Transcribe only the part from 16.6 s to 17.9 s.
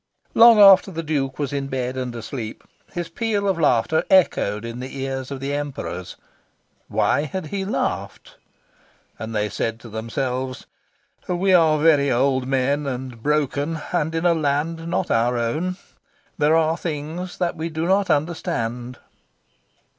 things that we do